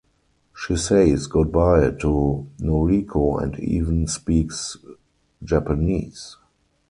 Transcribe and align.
She 0.55 0.77
says 0.77 1.27
goodbye 1.27 1.91
to 1.99 2.47
Noriko 2.57 3.39
and 3.39 3.59
even 3.59 4.07
speaks 4.07 4.75
Japanese. 5.43 6.37